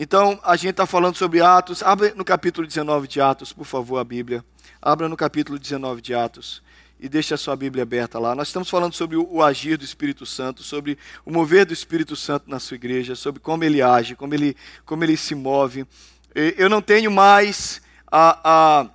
[0.00, 1.82] Então, a gente está falando sobre Atos.
[1.82, 4.44] Abra no capítulo 19 de Atos, por favor, a Bíblia.
[4.80, 6.62] Abra no capítulo 19 de Atos
[7.00, 8.32] e deixe a sua Bíblia aberta lá.
[8.32, 12.48] Nós estamos falando sobre o, agir do Espírito Santo, sobre o mover do Espírito Santo
[12.48, 14.56] na sua igreja, sobre como ele age, como ele,
[14.86, 15.84] como ele se move.
[16.32, 18.90] Eu não tenho mais a, a,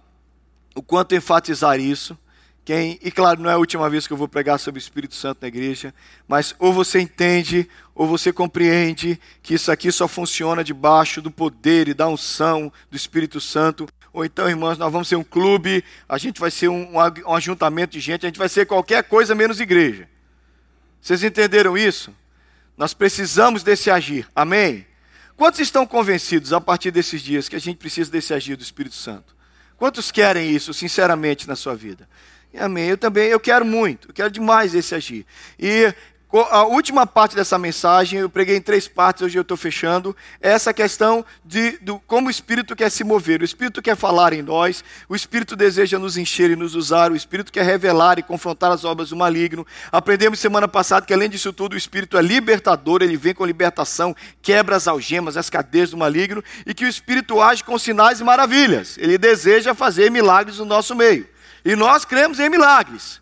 [0.74, 2.18] o quanto enfatizar isso.
[2.66, 5.16] Quem, e claro, não é a última vez que eu vou pregar sobre o Espírito
[5.16, 5.94] Santo na igreja,
[6.26, 11.90] mas ou você entende, ou você compreende que isso aqui só funciona debaixo do poder
[11.90, 16.18] e da unção do Espírito Santo, ou então, irmãos, nós vamos ser um clube, a
[16.18, 19.60] gente vai ser um, um, ajuntamento de gente, a gente vai ser qualquer coisa menos
[19.60, 20.08] igreja.
[21.02, 22.16] Vocês entenderam isso?
[22.78, 24.86] Nós precisamos desse agir, amém?
[25.36, 28.96] Quantos estão convencidos a partir desses dias que a gente precisa desse agir do Espírito
[28.96, 29.36] Santo?
[29.76, 32.08] Quantos querem isso, sinceramente, na sua vida?
[32.58, 32.90] Amém.
[32.90, 35.26] Eu também, eu quero muito, eu quero demais esse agir.
[35.60, 35.94] E
[36.50, 40.50] a última parte dessa mensagem, eu preguei em três partes, hoje eu estou fechando, é
[40.50, 43.42] essa questão de, de como o Espírito quer se mover.
[43.42, 47.16] O Espírito quer falar em nós, o Espírito deseja nos encher e nos usar, o
[47.16, 49.66] Espírito quer revelar e confrontar as obras do maligno.
[49.92, 54.16] Aprendemos semana passada que, além disso tudo, o Espírito é libertador, ele vem com libertação,
[54.42, 58.24] quebra as algemas, as cadeias do maligno, e que o Espírito age com sinais e
[58.24, 58.98] maravilhas.
[58.98, 61.33] Ele deseja fazer milagres no nosso meio.
[61.64, 63.22] E nós cremos em milagres.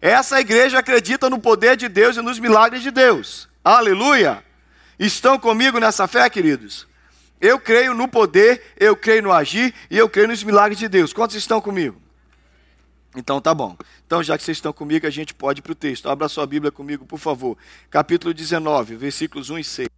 [0.00, 3.48] Essa igreja acredita no poder de Deus e nos milagres de Deus.
[3.64, 4.44] Aleluia!
[4.98, 6.86] Estão comigo nessa fé, queridos?
[7.40, 11.12] Eu creio no poder, eu creio no agir e eu creio nos milagres de Deus.
[11.12, 12.00] Quantos estão comigo?
[13.14, 13.76] Então tá bom.
[14.06, 16.08] Então, já que vocês estão comigo, a gente pode ir para o texto.
[16.08, 17.56] Abra sua Bíblia comigo, por favor.
[17.90, 19.88] Capítulo 19, versículos 1 e 6.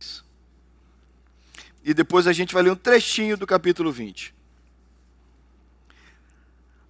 [1.85, 4.35] E depois a gente vai ler um trechinho do capítulo 20.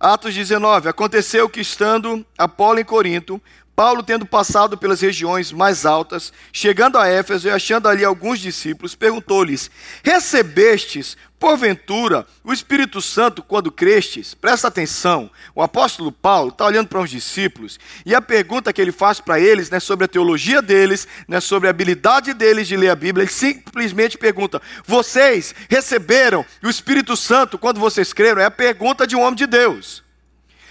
[0.01, 0.89] Atos 19.
[0.89, 3.41] Aconteceu que, estando Apolo em Corinto,
[3.79, 8.97] Paulo, tendo passado pelas regiões mais altas, chegando a Éfeso e achando ali alguns discípulos,
[8.97, 9.71] perguntou-lhes:
[10.03, 14.35] Recebestes, porventura, o Espírito Santo quando crestes?
[14.35, 18.91] Presta atenção, o apóstolo Paulo está olhando para os discípulos e a pergunta que ele
[18.91, 22.67] faz para eles não é sobre a teologia deles, não é sobre a habilidade deles
[22.67, 28.43] de ler a Bíblia, ele simplesmente pergunta: Vocês receberam o Espírito Santo quando vocês creram?
[28.43, 30.08] É a pergunta de um homem de Deus.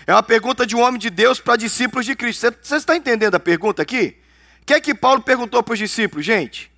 [0.07, 2.55] É uma pergunta de um homem de Deus para discípulos de Cristo.
[2.61, 4.17] Você, está entendendo a pergunta aqui?
[4.61, 6.71] O que é que Paulo perguntou para os discípulos, gente?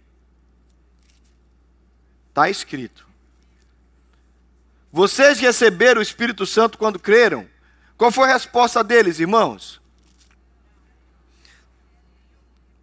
[2.29, 3.07] Está escrito.
[4.91, 7.47] Vocês receberam o Espírito Santo quando creram?
[7.95, 9.79] Qual foi a resposta deles, irmãos?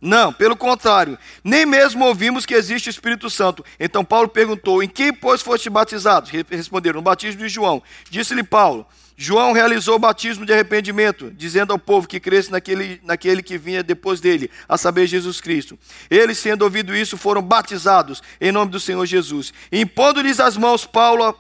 [0.01, 3.65] Não, pelo contrário, nem mesmo ouvimos que existe o Espírito Santo.
[3.81, 6.31] Então Paulo perguntou: Em quem, pois, foste batizados?
[6.51, 7.83] Responderam: No batismo de João.
[8.11, 8.87] Disse-lhe Paulo:
[9.17, 13.83] João realizou o batismo de arrependimento, dizendo ao povo que cresce naquele, naquele que vinha
[13.83, 15.79] depois dele, a saber, Jesus Cristo.
[16.11, 19.55] Eles, sendo ouvido isso, foram batizados em nome do Senhor Jesus.
[19.73, 21.35] Impondo-lhes as mãos, Paulo,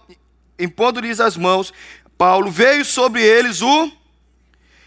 [0.58, 1.70] impondo-lhes as mãos,
[2.16, 3.92] Paulo veio sobre eles o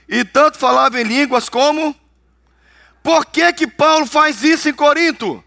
[0.08, 1.96] e tanto falava em línguas como
[3.10, 5.44] Por que que Paulo faz isso em Corinto?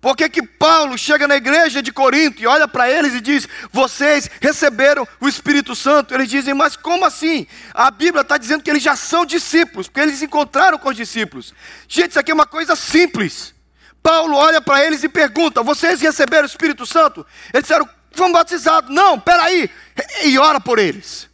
[0.00, 3.48] Por que, que Paulo chega na igreja de Corinto e olha para eles e diz:
[3.72, 6.14] Vocês receberam o Espírito Santo?
[6.14, 7.44] Eles dizem: Mas como assim?
[7.74, 11.52] A Bíblia está dizendo que eles já são discípulos, porque eles encontraram com os discípulos.
[11.88, 13.52] Gente, isso aqui é uma coisa simples.
[14.00, 17.26] Paulo olha para eles e pergunta: Vocês receberam o Espírito Santo?
[17.52, 18.94] Eles disseram: Fomos batizados.
[18.94, 19.68] Não, peraí.
[20.22, 21.28] E ora por eles.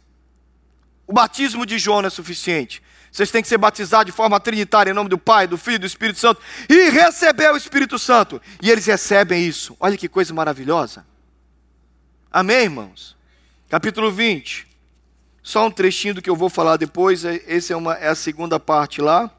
[1.05, 2.81] O batismo de João é suficiente.
[3.17, 5.79] Vocês têm que ser batizados de forma trinitária em nome do Pai, do Filho e
[5.79, 6.39] do Espírito Santo
[6.69, 8.39] e receber o Espírito Santo.
[8.61, 9.75] E eles recebem isso.
[9.79, 11.03] Olha que coisa maravilhosa.
[12.31, 13.17] Amém, irmãos?
[13.69, 14.67] Capítulo 20.
[15.41, 17.25] Só um trechinho do que eu vou falar depois.
[17.25, 19.31] Essa é, uma, é a segunda parte lá.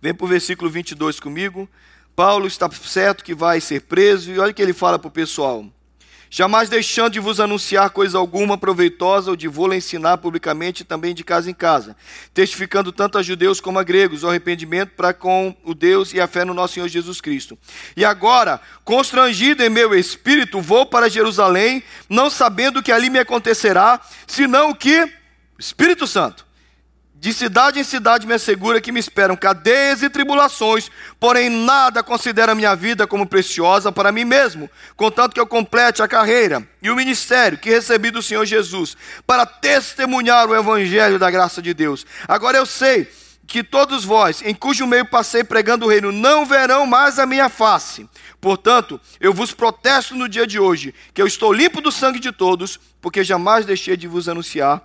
[0.00, 1.68] Vem para o versículo 22 comigo.
[2.14, 4.30] Paulo está certo que vai ser preso.
[4.30, 5.66] E olha o que ele fala para o pessoal
[6.30, 11.24] jamais deixando de vos anunciar coisa alguma proveitosa ou de vô-la ensinar publicamente também de
[11.24, 11.96] casa em casa,
[12.32, 16.26] testificando tanto a judeus como a gregos o arrependimento para com o Deus e a
[16.26, 17.58] fé no nosso Senhor Jesus Cristo.
[17.96, 23.18] E agora, constrangido em meu espírito, vou para Jerusalém, não sabendo o que ali me
[23.18, 25.12] acontecerá, senão o que?
[25.58, 26.45] Espírito Santo
[27.18, 32.54] de cidade em cidade me assegura que me esperam cadeias e tribulações, porém nada considera
[32.54, 36.96] minha vida como preciosa para mim mesmo, contanto que eu complete a carreira e o
[36.96, 38.96] ministério que recebi do Senhor Jesus,
[39.26, 42.04] para testemunhar o evangelho da graça de Deus.
[42.28, 43.10] Agora eu sei
[43.46, 47.48] que todos vós, em cujo meio passei pregando o reino, não verão mais a minha
[47.48, 48.06] face.
[48.40, 52.30] Portanto, eu vos protesto no dia de hoje, que eu estou limpo do sangue de
[52.30, 54.82] todos, porque jamais deixei de vos anunciar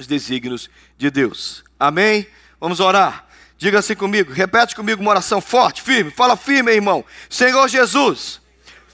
[0.00, 1.64] os desígnios de Deus.
[1.78, 2.26] Amém?
[2.60, 3.26] Vamos orar.
[3.56, 6.10] Diga assim comigo, repete comigo uma oração forte, firme.
[6.10, 7.04] Fala firme, irmão.
[7.28, 8.40] Senhor Jesus,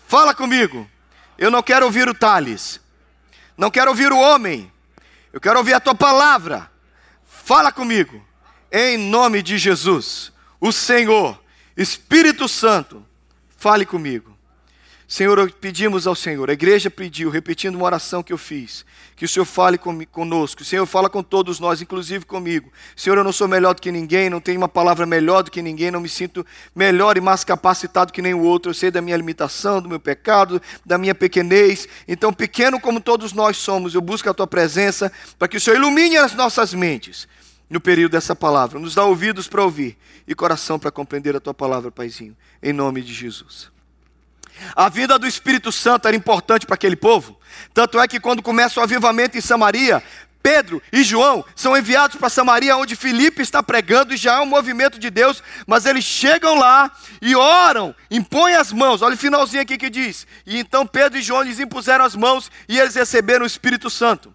[0.06, 0.88] fala comigo.
[1.36, 2.80] Eu não quero ouvir o Thales.
[3.56, 4.72] Não quero ouvir o homem.
[5.32, 6.70] Eu quero ouvir a tua palavra.
[7.24, 8.24] Fala comigo.
[8.72, 11.40] Em nome de Jesus, o Senhor,
[11.76, 13.04] Espírito Santo,
[13.56, 14.33] fale comigo.
[15.14, 18.84] Senhor, pedimos ao Senhor, a igreja pediu, repetindo uma oração que eu fiz,
[19.14, 22.72] que o Senhor fale conosco, o Senhor fala com todos nós, inclusive comigo.
[22.96, 25.62] Senhor, eu não sou melhor do que ninguém, não tenho uma palavra melhor do que
[25.62, 26.44] ninguém, não me sinto
[26.74, 28.70] melhor e mais capacitado que o outro.
[28.70, 31.86] Eu sei da minha limitação, do meu pecado, da minha pequenez.
[32.08, 35.76] Então, pequeno como todos nós somos, eu busco a tua presença para que o Senhor
[35.76, 37.28] ilumine as nossas mentes
[37.70, 38.80] no período dessa palavra.
[38.80, 39.96] Nos dá ouvidos para ouvir
[40.26, 43.73] e coração para compreender a tua palavra, Paizinho, em nome de Jesus.
[44.74, 47.38] A vida do Espírito Santo era importante para aquele povo.
[47.72, 50.02] Tanto é que quando começa o avivamento em Samaria,
[50.44, 54.46] Pedro e João são enviados para Samaria, onde Filipe está pregando, e já é um
[54.46, 56.92] movimento de Deus, mas eles chegam lá
[57.22, 59.00] e oram, impõem as mãos.
[59.00, 62.50] Olha o finalzinho aqui que diz: E então Pedro e João lhes impuseram as mãos
[62.68, 64.34] e eles receberam o Espírito Santo.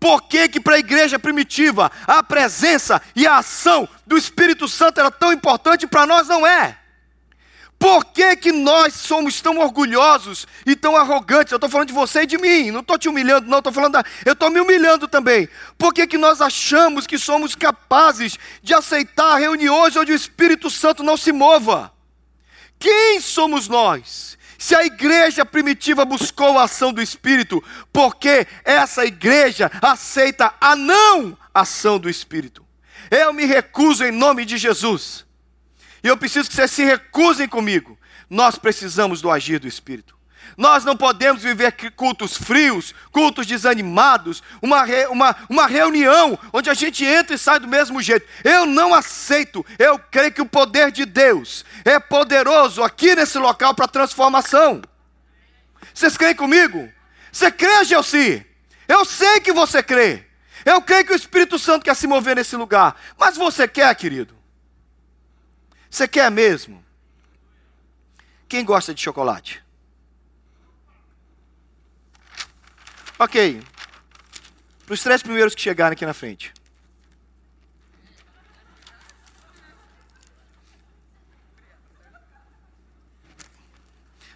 [0.00, 5.00] Por que, que para a igreja primitiva a presença e a ação do Espírito Santo
[5.00, 6.78] era tão importante para nós não é?
[7.78, 11.52] Por que, que nós somos tão orgulhosos e tão arrogantes?
[11.52, 14.02] Eu estou falando de você e de mim, não estou te humilhando, não, estou falando
[14.24, 15.48] eu estou me humilhando também.
[15.76, 21.02] Por que, que nós achamos que somos capazes de aceitar reuniões onde o Espírito Santo
[21.02, 21.92] não se mova?
[22.78, 24.38] Quem somos nós?
[24.58, 27.62] Se a igreja primitiva buscou a ação do Espírito,
[27.92, 32.64] porque essa igreja aceita a não ação do Espírito?
[33.10, 35.25] Eu me recuso em nome de Jesus
[36.02, 37.98] e eu preciso que vocês se recusem comigo.
[38.28, 40.16] Nós precisamos do agir do Espírito.
[40.56, 46.74] Nós não podemos viver cultos frios, cultos desanimados, uma, re, uma, uma reunião onde a
[46.74, 48.26] gente entra e sai do mesmo jeito.
[48.42, 49.64] Eu não aceito.
[49.78, 54.82] Eu creio que o poder de Deus é poderoso aqui nesse local para transformação.
[55.92, 56.90] Vocês creem comigo?
[57.32, 58.46] Você crê, Gelsi?
[58.88, 60.24] Eu sei que você crê.
[60.64, 62.96] Eu creio que o Espírito Santo quer se mover nesse lugar.
[63.18, 64.35] Mas você quer, querido?
[65.96, 66.84] Você quer mesmo?
[68.46, 69.64] Quem gosta de chocolate?
[73.18, 73.62] Ok.
[74.84, 76.52] Para os três primeiros que chegarem aqui na frente.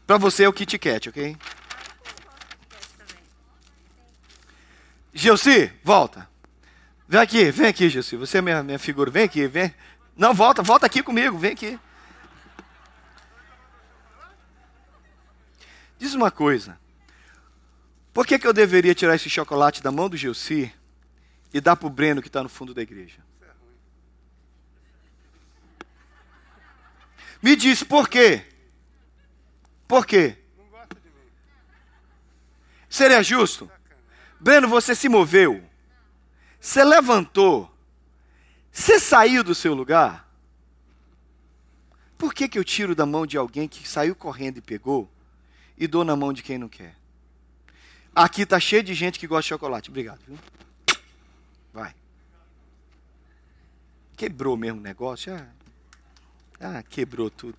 [0.07, 1.37] Para você é o Kit Kat, ok?
[5.13, 6.27] Gelsi, volta.
[7.07, 8.17] Vem aqui, vem aqui, Gelsi.
[8.17, 9.11] Você é minha, minha figura.
[9.11, 9.75] Vem aqui, vem.
[10.21, 11.81] Não, volta, volta aqui comigo, vem aqui.
[15.99, 16.79] Diz uma coisa.
[18.13, 20.71] Por que, que eu deveria tirar esse chocolate da mão do Gelsi
[21.55, 23.25] e dar para o Breno que está no fundo da igreja?
[27.43, 28.47] Me diz por quê?
[29.89, 30.37] Por quê?
[32.91, 33.71] Seria justo?
[34.39, 35.67] Breno, você se moveu.
[36.61, 37.75] Você levantou
[38.73, 40.29] você saiu do seu lugar?
[42.17, 45.11] Por que, que eu tiro da mão de alguém que saiu correndo e pegou
[45.77, 46.95] e dou na mão de quem não quer?
[48.15, 49.89] Aqui está cheio de gente que gosta de chocolate.
[49.89, 50.21] Obrigado.
[50.27, 50.39] Viu?
[51.73, 51.95] Vai.
[54.17, 55.35] Quebrou mesmo o negócio?
[55.35, 55.47] Ah,
[56.61, 57.57] ah quebrou tudo.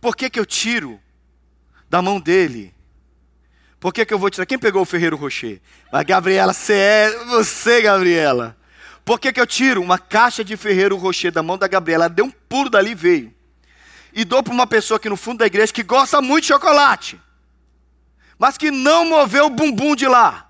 [0.00, 1.00] Por que, que eu tiro
[1.88, 2.72] da mão dele?
[3.80, 4.46] Por que, que eu vou tirar?
[4.46, 5.60] Quem pegou o Ferreiro Rocher?
[5.90, 7.24] Mas, Gabriela, você é.
[7.26, 8.56] Você, Gabriela.
[9.04, 12.04] Por que, que eu tiro uma caixa de Ferreiro Rocher da mão da Gabriela?
[12.04, 13.34] Ela deu um pulo dali e veio.
[14.12, 17.20] E dou para uma pessoa aqui no fundo da igreja que gosta muito de chocolate,
[18.38, 20.48] mas que não moveu o bumbum de lá.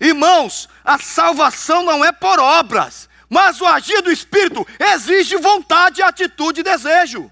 [0.00, 6.60] Irmãos, a salvação não é por obras, mas o agir do Espírito exige vontade, atitude
[6.60, 7.30] e desejo.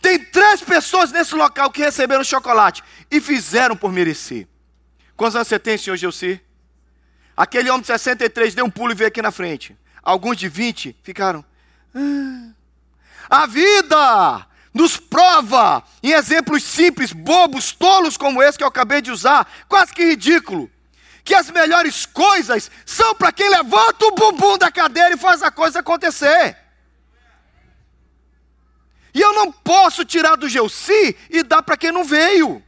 [0.00, 4.48] Tem três pessoas nesse local que receberam chocolate e fizeram por merecer.
[5.16, 6.40] Quantos anos você tem, senhor Gelsi?
[7.40, 9.74] Aquele homem de 63 deu um pulo e veio aqui na frente.
[10.02, 11.42] Alguns de 20 ficaram.
[11.94, 12.50] Ah.
[13.30, 19.10] A vida nos prova em exemplos simples, bobos, tolos como esse que eu acabei de
[19.10, 20.70] usar, quase que ridículo,
[21.24, 25.50] que as melhores coisas são para quem levanta o bumbum da cadeira e faz a
[25.50, 26.58] coisa acontecer.
[29.14, 32.62] E eu não posso tirar do Gelsi e dar para quem não veio.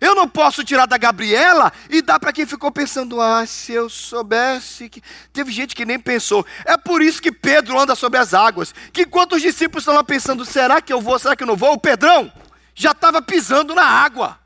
[0.00, 3.88] Eu não posso tirar da Gabriela e dar para quem ficou pensando, ah, se eu
[3.88, 5.02] soubesse que.
[5.32, 6.44] Teve gente que nem pensou.
[6.64, 8.74] É por isso que Pedro anda sobre as águas.
[8.92, 11.56] Que enquanto os discípulos estão lá pensando, será que eu vou, será que eu não
[11.56, 11.72] vou?
[11.72, 12.30] O Pedrão
[12.74, 14.38] já estava pisando na água.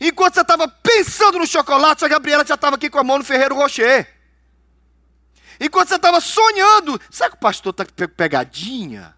[0.00, 3.24] Enquanto você estava pensando no chocolate, a Gabriela já estava aqui com a mão no
[3.24, 4.08] Ferreiro Rocher.
[5.60, 9.14] Enquanto você estava sonhando, será que o pastor está pegadinha?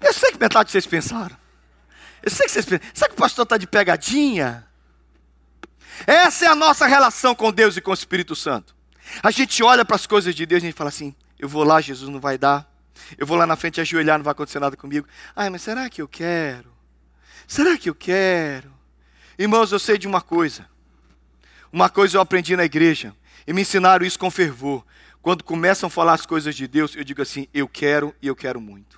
[0.00, 1.36] Eu sei que metade de vocês pensaram.
[2.22, 4.66] Eu sei que vocês pensam, será que o pastor está de pegadinha?
[6.06, 8.74] Essa é a nossa relação com Deus e com o Espírito Santo.
[9.22, 11.64] A gente olha para as coisas de Deus e a gente fala assim: eu vou
[11.64, 12.68] lá, Jesus não vai dar.
[13.16, 15.06] Eu vou lá na frente ajoelhar, não vai acontecer nada comigo.
[15.34, 16.72] Ai, mas será que eu quero?
[17.46, 18.72] Será que eu quero?
[19.38, 20.68] Irmãos, eu sei de uma coisa.
[21.72, 23.14] Uma coisa eu aprendi na igreja.
[23.46, 24.84] E me ensinaram isso com fervor.
[25.22, 28.36] Quando começam a falar as coisas de Deus, eu digo assim: eu quero e eu
[28.36, 28.97] quero muito.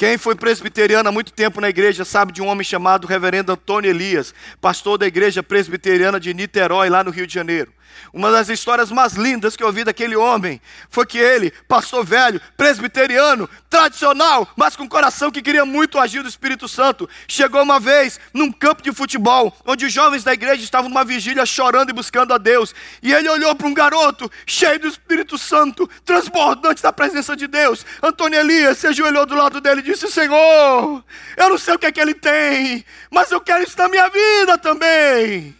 [0.00, 3.90] Quem foi presbiteriano há muito tempo na igreja sabe de um homem chamado Reverendo Antônio
[3.90, 7.70] Elias, pastor da igreja presbiteriana de Niterói, lá no Rio de Janeiro.
[8.12, 12.40] Uma das histórias mais lindas que eu ouvi daquele homem foi que ele, pastor velho,
[12.56, 18.18] presbiteriano, tradicional, mas com coração que queria muito agir do Espírito Santo, chegou uma vez
[18.34, 22.34] num campo de futebol, onde os jovens da igreja estavam numa vigília chorando e buscando
[22.34, 22.74] a Deus.
[23.00, 27.86] E ele olhou para um garoto cheio do Espírito Santo, transbordante da presença de Deus.
[28.02, 31.04] Antônio Elias se ajoelhou do lado dele e disse: Senhor,
[31.36, 34.08] eu não sei o que é que ele tem, mas eu quero isso na minha
[34.08, 35.59] vida também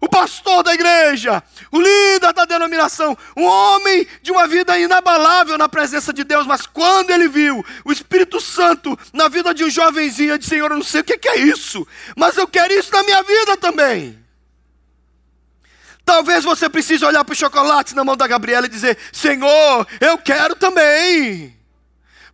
[0.00, 5.68] o pastor da igreja, o líder da denominação, um homem de uma vida inabalável na
[5.68, 10.30] presença de Deus, mas quando ele viu o Espírito Santo na vida de um jovenzinho,
[10.30, 11.86] ele disse: Senhor, eu não sei o que é isso,
[12.16, 14.18] mas eu quero isso na minha vida também.
[16.04, 20.16] Talvez você precise olhar para o chocolate na mão da Gabriela e dizer: Senhor, eu
[20.16, 21.54] quero também.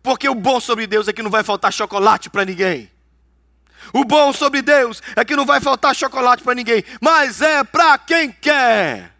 [0.01, 2.94] Porque o bom sobre Deus é que não vai faltar chocolate para ninguém.
[3.93, 7.97] O bom sobre Deus é que não vai faltar chocolate para ninguém, mas é para
[7.97, 9.13] quem quer.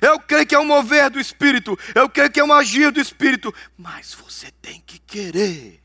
[0.00, 3.00] Eu creio que é um mover do Espírito, eu creio que é um agir do
[3.00, 5.80] Espírito, mas você tem que querer.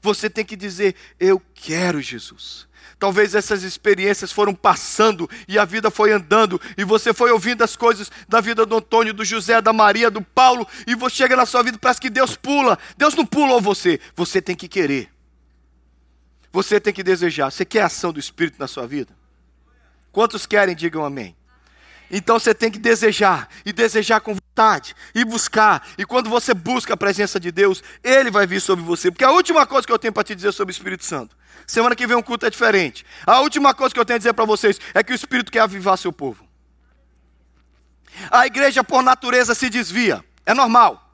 [0.00, 2.68] Você tem que dizer: Eu quero Jesus.
[2.98, 7.76] Talvez essas experiências foram passando e a vida foi andando, e você foi ouvindo as
[7.76, 11.46] coisas da vida do Antônio, do José, da Maria, do Paulo, e você chega na
[11.46, 12.76] sua vida parece que Deus pula.
[12.96, 15.08] Deus não pula você, você tem que querer.
[16.52, 17.50] Você tem que desejar.
[17.50, 19.14] Você quer a ação do Espírito na sua vida?
[20.10, 21.36] Quantos querem, digam amém.
[22.10, 25.86] Então você tem que desejar, e desejar com vontade, e buscar.
[25.98, 29.10] E quando você busca a presença de Deus, Ele vai vir sobre você.
[29.10, 31.36] Porque a última coisa que eu tenho para te dizer sobre o Espírito Santo,
[31.66, 33.04] semana que vem um culto é diferente.
[33.26, 35.60] A última coisa que eu tenho a dizer para vocês é que o Espírito quer
[35.60, 36.48] avivar seu povo.
[38.30, 41.04] A igreja, por natureza, se desvia, é normal.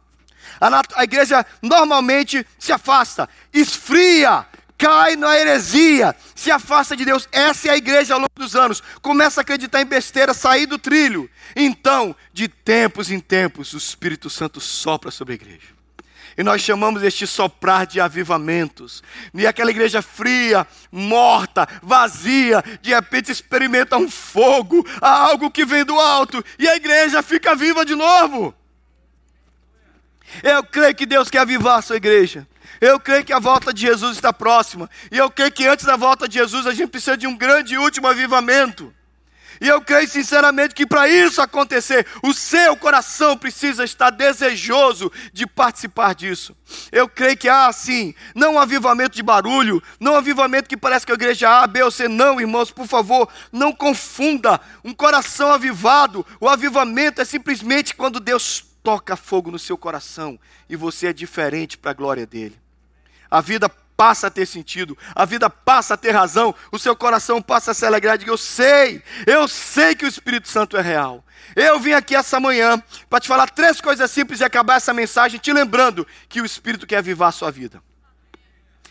[0.61, 4.47] A, a igreja normalmente se afasta, esfria,
[4.79, 7.29] cai na heresia, se afasta de Deus.
[7.33, 8.83] Essa é a igreja ao longo dos anos.
[9.01, 11.31] Começa a acreditar em besteira, sair do trilho.
[11.55, 15.75] Então, de tempos em tempos, o Espírito Santo sopra sobre a igreja.
[16.37, 19.03] E nós chamamos este soprar de avivamentos.
[19.33, 25.99] E aquela igreja fria, morta, vazia, de repente experimenta um fogo, algo que vem do
[25.99, 28.53] alto, e a igreja fica viva de novo.
[30.43, 32.47] Eu creio que Deus quer avivar a sua igreja.
[32.81, 34.89] Eu creio que a volta de Jesus está próxima.
[35.11, 37.75] E eu creio que antes da volta de Jesus a gente precisa de um grande
[37.75, 38.93] e último avivamento.
[39.61, 45.47] E eu creio sinceramente que para isso acontecer, o seu coração precisa estar desejoso de
[45.47, 46.57] participar disso.
[46.91, 51.07] Eu creio que há sim, não um avivamento de barulho, não um avivamento que parece
[51.07, 55.53] que a igreja A, B ou C, não, irmãos, por favor, não confunda um coração
[55.53, 56.27] avivado.
[56.41, 60.39] O avivamento é simplesmente quando Deus toca fogo no seu coração
[60.69, 62.63] e você é diferente para a glória dele
[63.35, 67.43] a vida passa a ter sentido, a vida passa a ter razão, o seu coração
[67.43, 68.17] passa a se alegrar.
[68.17, 71.25] Diga, eu sei, eu sei que o Espírito Santo é real.
[71.57, 75.41] Eu vim aqui essa manhã para te falar três coisas simples e acabar essa mensagem
[75.41, 77.83] te lembrando que o Espírito quer avivar a sua vida.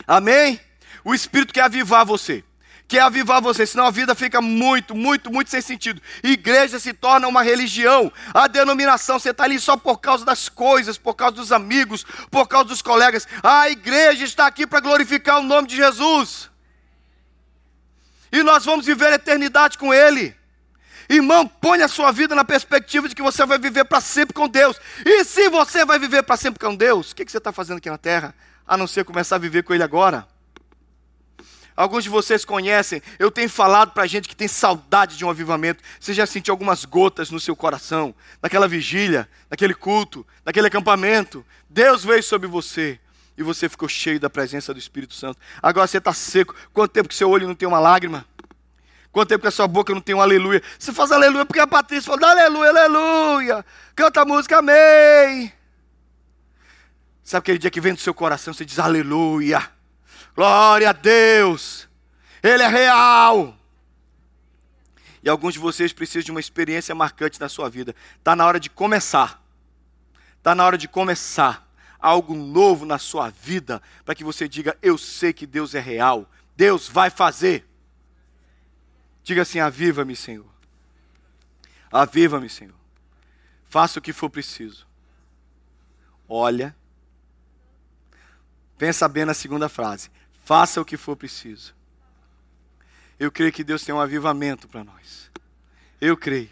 [0.06, 0.60] Amém?
[1.06, 2.44] O Espírito quer avivar você
[2.88, 6.02] quer avivar você, senão a vida fica muito, muito, muito sem sentido.
[6.24, 10.98] Igreja se torna uma religião, a denominação, você está ali só por causa das coisas,
[10.98, 13.28] por causa dos amigos, por causa dos colegas.
[13.42, 16.50] A igreja está aqui para glorificar o nome de Jesus.
[18.32, 20.36] E nós vamos viver a eternidade com Ele.
[21.10, 24.48] Irmão, põe a sua vida na perspectiva de que você vai viver para sempre com
[24.48, 24.78] Deus.
[25.06, 27.78] E se você vai viver para sempre com Deus, o que, que você está fazendo
[27.78, 28.34] aqui na terra?
[28.66, 30.28] A não ser começar a viver com Ele agora.
[31.76, 35.84] Alguns de vocês conhecem, eu tenho falado para gente que tem saudade de um avivamento.
[36.00, 41.46] Você já sentiu algumas gotas no seu coração, naquela vigília, naquele culto, naquele acampamento.
[41.70, 43.00] Deus veio sobre você
[43.38, 45.40] e você ficou cheio da presença do Espírito Santo.
[45.62, 46.54] Agora você está seco.
[46.72, 48.26] Quanto tempo que seu olho não tem uma lágrima?
[49.12, 50.62] Quanto tempo que a sua boca não tem um aleluia?
[50.78, 53.66] Você faz aleluia porque a Patrícia falou, aleluia, aleluia.
[53.96, 55.54] Canta a música, amém.
[57.24, 59.72] Sabe aquele dia que vem do seu coração, você diz aleluia.
[60.36, 61.88] Glória a Deus.
[62.42, 63.58] Ele é real.
[65.22, 67.96] E alguns de vocês precisam de uma experiência marcante na sua vida.
[68.18, 69.42] Está na hora de começar.
[70.38, 71.66] Está na hora de começar
[72.04, 76.30] algo novo na sua vida, para que você diga: Eu sei que Deus é real,
[76.54, 77.66] Deus vai fazer.
[79.24, 80.46] Diga assim: Aviva-me, Senhor.
[81.90, 82.76] Aviva-me, Senhor.
[83.70, 84.86] Faça o que for preciso.
[86.28, 86.76] Olha.
[88.78, 90.12] Pensa bem na segunda frase.
[90.44, 91.74] Faça o que for preciso.
[93.20, 95.32] Eu creio que Deus tem um avivamento para nós.
[96.02, 96.50] Eu creio.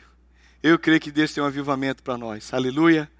[0.63, 2.53] Eu creio que Deus tem um avivamento para nós.
[2.53, 3.11] Aleluia.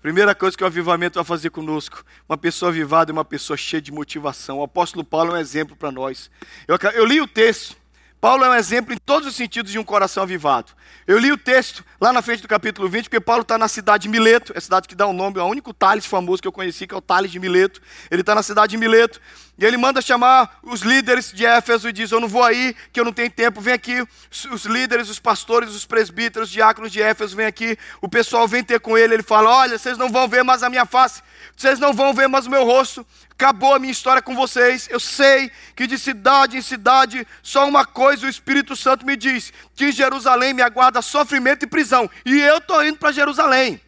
[0.00, 3.82] Primeira coisa que o avivamento vai fazer conosco, uma pessoa avivada é uma pessoa cheia
[3.82, 4.60] de motivação.
[4.60, 6.30] O apóstolo Paulo é um exemplo para nós.
[6.66, 7.76] Eu, eu li o texto,
[8.20, 10.72] Paulo é um exemplo em todos os sentidos de um coração avivado.
[11.06, 14.02] Eu li o texto lá na frente do capítulo 20, porque Paulo está na cidade
[14.02, 16.48] de Mileto, é a cidade que dá o nome, é o único Tales famoso que
[16.48, 17.80] eu conheci, que é o Tales de Mileto.
[18.10, 19.20] Ele está na cidade de Mileto,
[19.58, 23.00] e ele manda chamar os líderes de Éfeso e diz: Eu não vou aí, que
[23.00, 23.60] eu não tenho tempo.
[23.60, 24.06] Vem aqui,
[24.52, 27.76] os líderes, os pastores, os presbíteros, os diáconos de Éfeso, vem aqui.
[28.00, 29.14] O pessoal vem ter com ele.
[29.14, 31.22] Ele fala: Olha, vocês não vão ver mais a minha face,
[31.56, 33.04] vocês não vão ver mais o meu rosto
[33.38, 34.88] acabou a minha história com vocês.
[34.90, 39.52] Eu sei que de cidade em cidade, só uma coisa o Espírito Santo me diz:
[39.76, 42.10] que em Jerusalém me aguarda sofrimento e prisão.
[42.26, 43.80] E eu estou indo para Jerusalém.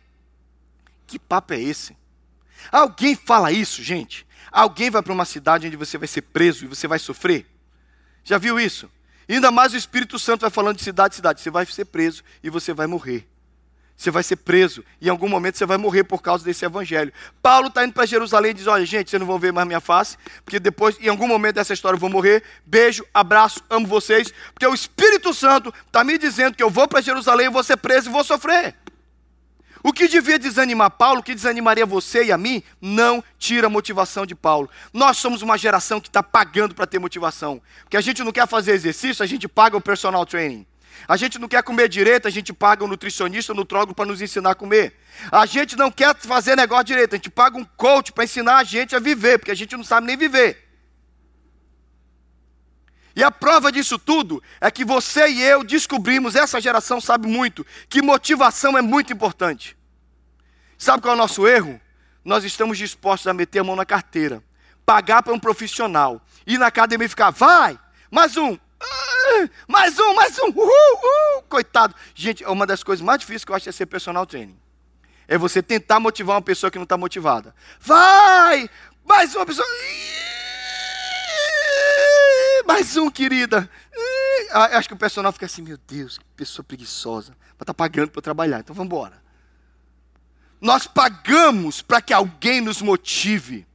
[1.06, 1.96] Que papo é esse?
[2.70, 4.24] Alguém fala isso, gente?
[4.50, 7.46] Alguém vai para uma cidade onde você vai ser preso e você vai sofrer?
[8.24, 8.90] Já viu isso?
[9.28, 11.40] ainda mais o Espírito Santo vai falando de cidade cidade.
[11.40, 13.28] Você vai ser preso e você vai morrer
[14.00, 14.82] você vai ser preso.
[14.98, 17.12] E em algum momento você vai morrer por causa desse evangelho.
[17.42, 19.80] Paulo está indo para Jerusalém e diz: Olha, gente, vocês não vão ver mais minha
[19.80, 22.42] face, porque depois, em algum momento dessa história, eu vou morrer.
[22.64, 27.02] Beijo, abraço, amo vocês, porque o Espírito Santo está me dizendo que eu vou para
[27.02, 28.74] Jerusalém, vou ser preso e vou sofrer.
[29.82, 33.70] O que devia desanimar Paulo, o que desanimaria você e a mim, não tira a
[33.70, 34.68] motivação de Paulo.
[34.92, 37.62] Nós somos uma geração que está pagando para ter motivação.
[37.82, 40.66] Porque a gente não quer fazer exercício, a gente paga o personal training.
[41.08, 44.20] A gente não quer comer direito, a gente paga um nutricionista, um nutrólogo para nos
[44.20, 44.94] ensinar a comer.
[45.32, 48.64] A gente não quer fazer negócio direito, a gente paga um coach para ensinar a
[48.64, 50.69] gente a viver, porque a gente não sabe nem viver.
[53.14, 57.66] E a prova disso tudo é que você e eu descobrimos, essa geração sabe muito,
[57.88, 59.76] que motivação é muito importante.
[60.78, 61.80] Sabe qual é o nosso erro?
[62.24, 64.42] Nós estamos dispostos a meter a mão na carteira,
[64.86, 67.78] pagar para um profissional, ir na academia e ficar, vai,
[68.10, 68.56] mais um,
[69.66, 71.94] mais um, mais um, uhul, uhul, coitado.
[72.14, 74.58] Gente, uma das coisas mais difíceis que eu acho é ser personal training.
[75.26, 77.54] É você tentar motivar uma pessoa que não está motivada.
[77.80, 78.68] Vai!
[79.04, 79.66] Mais uma pessoa.
[82.66, 83.68] Mais um, querida.
[84.52, 87.36] Acho que o personal fica assim, meu Deus, que pessoa preguiçosa.
[87.52, 89.22] Mas está pagando para trabalhar, então vamos embora.
[90.60, 93.66] Nós pagamos para que alguém nos motive.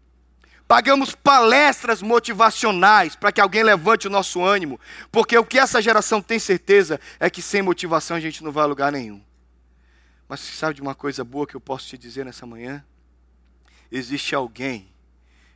[0.68, 4.80] Pagamos palestras motivacionais para que alguém levante o nosso ânimo,
[5.12, 8.64] porque o que essa geração tem certeza é que sem motivação a gente não vai
[8.64, 9.22] a lugar nenhum.
[10.28, 12.84] Mas você sabe de uma coisa boa que eu posso te dizer nessa manhã?
[13.92, 14.92] Existe alguém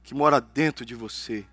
[0.04, 1.44] que mora dentro de você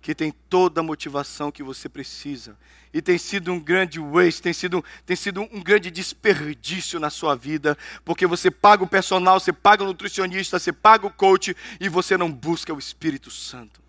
[0.00, 2.56] que tem toda a motivação que você precisa.
[2.92, 7.36] E tem sido um grande waste, tem sido, tem sido um grande desperdício na sua
[7.36, 11.88] vida, porque você paga o personal, você paga o nutricionista, você paga o coach e
[11.88, 13.80] você não busca o Espírito Santo.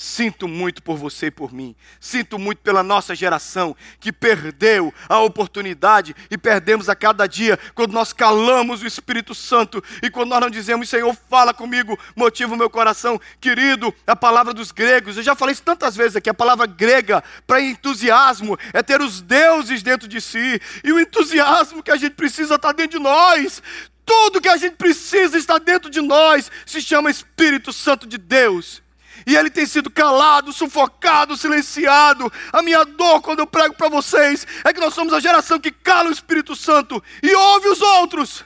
[0.00, 1.74] Sinto muito por você e por mim.
[1.98, 7.94] Sinto muito pela nossa geração que perdeu a oportunidade e perdemos a cada dia quando
[7.94, 12.56] nós calamos o Espírito Santo e quando nós não dizemos, Senhor, fala comigo, motiva o
[12.56, 13.20] meu coração.
[13.40, 17.20] Querido, a palavra dos gregos, eu já falei isso tantas vezes aqui, a palavra grega
[17.44, 22.14] para entusiasmo é ter os deuses dentro de si e o entusiasmo que a gente
[22.14, 23.60] precisa está dentro de nós.
[24.06, 28.80] Tudo que a gente precisa está dentro de nós, se chama Espírito Santo de Deus
[29.28, 32.32] e ele tem sido calado, sufocado, silenciado.
[32.50, 35.70] A minha dor quando eu prego para vocês é que nós somos a geração que
[35.70, 38.42] cala o Espírito Santo e ouve os outros.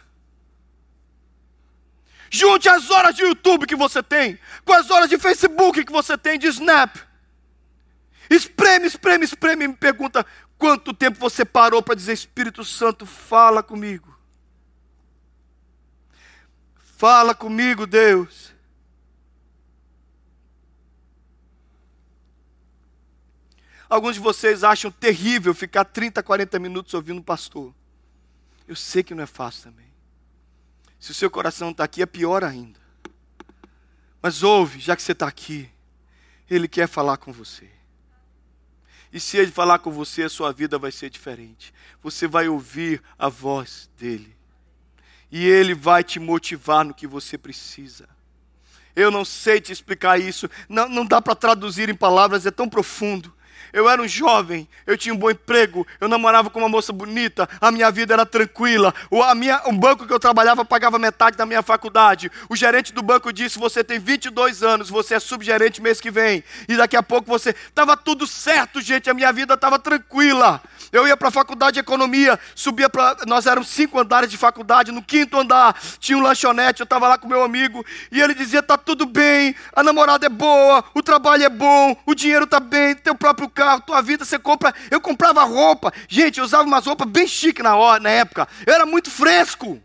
[2.29, 6.19] Junte as horas de YouTube que você tem, com as horas de Facebook que você
[6.19, 6.97] tem, de Snap.
[8.29, 10.27] Espreme, espreme, espreme e me pergunta
[10.59, 14.13] quanto tempo você parou para dizer: Espírito Santo, fala comigo.
[16.97, 18.42] Fala comigo, Deus.
[23.93, 27.75] Alguns de vocês acham terrível ficar 30, 40 minutos ouvindo o pastor.
[28.67, 29.85] Eu sei que não é fácil também.
[30.99, 32.81] Se o seu coração está aqui, é pior ainda.
[34.23, 35.69] Mas ouve, já que você está aqui,
[36.49, 37.69] Ele quer falar com você.
[39.13, 41.75] E se Ele falar com você, a sua vida vai ser diferente.
[42.03, 44.35] Você vai ouvir a voz dEle.
[45.31, 48.09] E Ele vai te motivar no que você precisa.
[48.97, 52.71] Eu não sei te explicar isso, não, não dá para traduzir em palavras, é tão
[52.71, 53.35] profundo.
[53.73, 57.49] Eu era um jovem, eu tinha um bom emprego, eu namorava com uma moça bonita,
[57.61, 58.95] a minha vida era tranquila.
[59.11, 62.31] O, a minha, um banco que eu trabalhava pagava metade da minha faculdade.
[62.49, 66.45] O gerente do banco disse: Você tem 22 anos, você é subgerente mês que vem.
[66.69, 67.51] E daqui a pouco você.
[67.51, 70.61] Estava tudo certo, gente, a minha vida estava tranquila.
[70.93, 73.17] Eu ia para a faculdade de economia, subia para.
[73.27, 77.17] Nós éramos cinco andares de faculdade, no quinto andar tinha um lanchonete, eu estava lá
[77.17, 81.45] com meu amigo, e ele dizia: Tá tudo bem, a namorada é boa, o trabalho
[81.45, 84.75] é bom, o dinheiro está bem, teu próprio carro, tua vida, você compra.
[84.91, 88.75] Eu comprava roupa, gente, eu usava umas roupas bem chique na, hora, na época, eu
[88.75, 89.81] era muito fresco.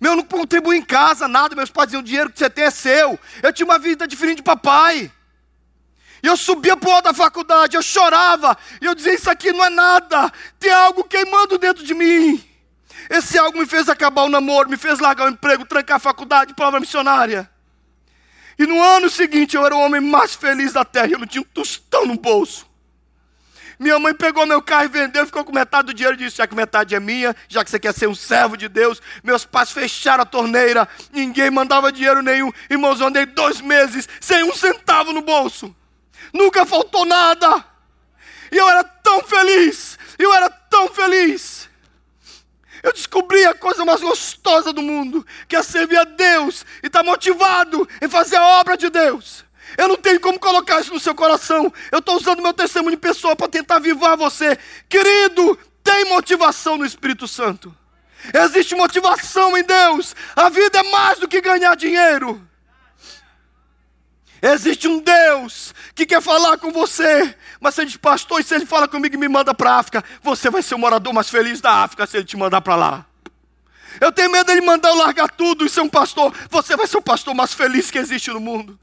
[0.00, 2.70] Meu, não contribuí em casa, nada, meus pais diziam: o dinheiro que você tem é
[2.70, 3.18] seu.
[3.40, 5.12] Eu tinha uma vida diferente de papai.
[6.26, 10.32] Eu subia para o da faculdade, eu chorava, eu dizia: Isso aqui não é nada,
[10.58, 12.42] tem algo queimando dentro de mim.
[13.08, 16.54] Esse algo me fez acabar o namoro, me fez largar o emprego, trancar a faculdade,
[16.54, 17.48] prova missionária.
[18.58, 21.42] E no ano seguinte eu era o homem mais feliz da terra, eu não tinha
[21.42, 22.66] um tostão no bolso.
[23.78, 26.46] Minha mãe pegou meu carro e vendeu, ficou com metade do dinheiro e disse: já
[26.46, 29.00] que metade é minha, já que você quer ser um servo de Deus.
[29.22, 32.50] Meus pais fecharam a torneira, ninguém mandava dinheiro nenhum.
[32.68, 35.72] Irmãos, eu andei dois meses sem um centavo no bolso
[36.32, 37.64] nunca faltou nada.
[38.50, 41.68] E eu era tão feliz, eu era tão feliz.
[42.82, 47.02] Eu descobri a coisa mais gostosa do mundo, que é servir a Deus e estar
[47.02, 49.44] tá motivado em fazer a obra de Deus.
[49.76, 51.72] Eu não tenho como colocar isso no seu coração.
[51.90, 54.56] Eu estou usando meu testemunho de pessoa para tentar avivar você.
[54.88, 57.74] Querido, tem motivação no Espírito Santo.
[58.32, 60.14] Existe motivação em Deus.
[60.34, 62.46] A vida é mais do que ganhar dinheiro.
[64.46, 68.64] Existe um Deus que quer falar com você, mas você diz, pastor, e se ele
[68.64, 71.60] fala comigo e me manda para a África, você vai ser o morador mais feliz
[71.60, 73.06] da África se ele te mandar para lá.
[74.00, 76.32] Eu tenho medo dele mandar eu largar tudo e ser um pastor.
[76.48, 78.78] Você vai ser o pastor mais feliz que existe no mundo.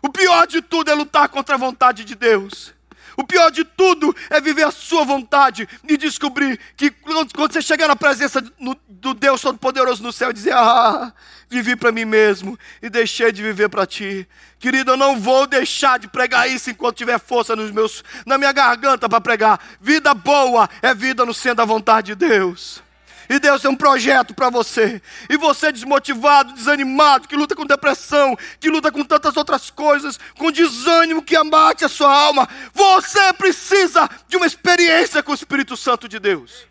[0.00, 2.72] O pior de tudo é lutar contra a vontade de Deus.
[3.18, 7.88] O pior de tudo é viver a sua vontade e descobrir que quando você chegar
[7.88, 8.40] na presença
[8.88, 11.12] do Deus Todo-Poderoso no céu, dizer: Ah,
[11.48, 14.24] vivi para mim mesmo e deixei de viver para ti.
[14.60, 18.52] Querido, eu não vou deixar de pregar isso enquanto tiver força nos meus, na minha
[18.52, 19.58] garganta para pregar.
[19.80, 22.80] Vida boa é vida no centro da vontade de Deus.
[23.28, 25.02] E Deus tem um projeto para você.
[25.28, 30.50] E você desmotivado, desanimado, que luta com depressão, que luta com tantas outras coisas, com
[30.50, 36.08] desânimo que abate a sua alma, você precisa de uma experiência com o Espírito Santo
[36.08, 36.66] de Deus.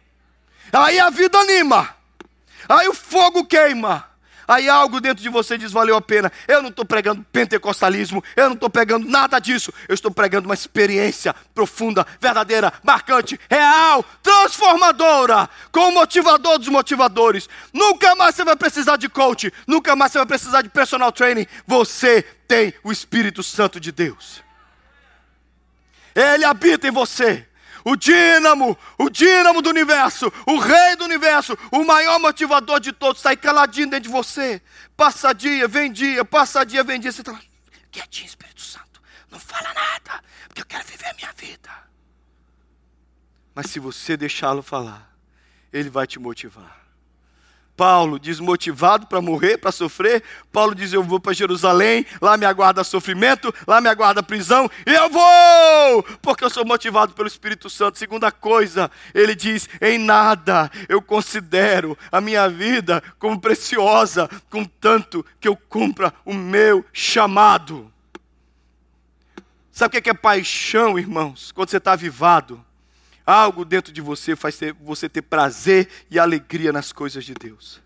[0.73, 1.95] Aí a vida anima.
[2.67, 4.16] Aí o fogo queima.
[4.47, 6.31] Aí algo dentro de você diz: valeu a pena.
[6.47, 9.73] Eu não estou pregando pentecostalismo, eu não estou pregando nada disso.
[9.87, 17.49] Eu estou pregando uma experiência profunda, verdadeira, marcante, real, transformadora, com o motivador dos motivadores.
[17.73, 21.45] Nunca mais você vai precisar de coach, nunca mais você vai precisar de personal training.
[21.65, 24.41] Você tem o Espírito Santo de Deus.
[26.15, 27.45] Ele habita em você
[27.87, 33.19] o dínamo, o dínamo do universo, o rei do universo, o maior motivador de todos,
[33.19, 34.61] está aí caladinho dentro de você.
[34.97, 37.13] Passa dia, vem dia, passa dia, vem dia.
[37.13, 37.41] Você está lá,
[37.89, 41.69] quietinho, Espírito Santo, não fala nada, porque eu quero viver a minha vida.
[43.55, 45.09] Mas se você deixá-lo falar,
[45.71, 46.86] ele vai te motivar.
[47.77, 50.23] Paulo, desmotivado para morrer, para sofrer.
[50.51, 54.91] Paulo diz: Eu vou para Jerusalém, lá me aguarda sofrimento, lá me aguarda prisão, e
[54.91, 57.99] eu vou, porque eu sou motivado pelo Espírito Santo.
[57.99, 65.47] Segunda coisa, ele diz: Em nada eu considero a minha vida como preciosa, contanto que
[65.47, 67.93] eu cumpra o meu chamado.
[69.71, 71.51] Sabe o que é paixão, irmãos?
[71.51, 72.65] Quando você está avivado
[73.27, 77.81] Algo dentro de você faz ter, você ter prazer e alegria nas coisas de Deus.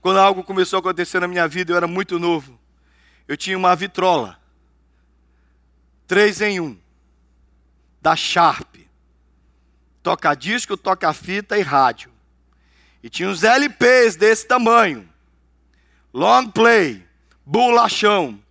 [0.00, 2.58] Quando algo começou a acontecer na minha vida, eu era muito novo.
[3.28, 4.40] Eu tinha uma vitrola.
[6.06, 6.78] Três em um.
[8.00, 8.74] Da Sharp.
[10.02, 12.10] Toca disco, toca fita e rádio.
[13.02, 15.06] E tinha uns LPs desse tamanho.
[16.10, 17.06] Long play.
[17.44, 18.42] Bolachão.